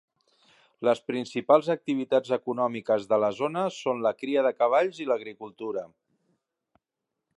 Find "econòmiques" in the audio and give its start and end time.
2.37-3.05